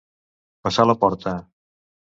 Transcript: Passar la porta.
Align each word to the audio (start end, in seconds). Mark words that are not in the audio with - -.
Passar 0.67 0.87
la 0.93 0.97
porta. 1.05 1.37